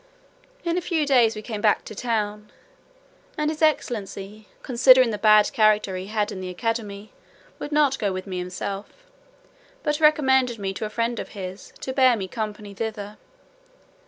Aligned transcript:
In 0.63 0.79
a 0.79 0.81
few 0.81 1.05
days 1.05 1.35
we 1.35 1.43
came 1.43 1.61
back 1.61 1.85
to 1.85 1.93
town; 1.93 2.51
and 3.37 3.51
his 3.51 3.61
excellency, 3.61 4.47
considering 4.63 5.11
the 5.11 5.19
bad 5.19 5.53
character 5.53 5.95
he 5.95 6.07
had 6.07 6.31
in 6.31 6.41
the 6.41 6.49
academy, 6.49 7.13
would 7.59 7.71
not 7.71 7.99
go 7.99 8.11
with 8.11 8.25
me 8.25 8.39
himself, 8.39 8.87
but 9.83 9.99
recommended 9.99 10.57
me 10.57 10.73
to 10.73 10.85
a 10.85 10.89
friend 10.89 11.19
of 11.19 11.29
his, 11.37 11.71
to 11.81 11.93
bear 11.93 12.17
me 12.17 12.27
company 12.27 12.73
thither. 12.73 13.17